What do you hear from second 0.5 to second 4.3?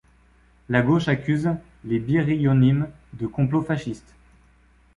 La gauche accuse les Birionim de complot fasciste.